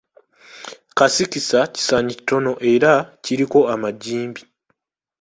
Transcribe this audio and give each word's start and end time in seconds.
Kasikisa 0.97 1.59
kisaanyi 1.73 2.13
kitono 2.19 2.51
era 2.73 2.93
kiriko 3.23 3.59
amagimbi. 3.75 4.41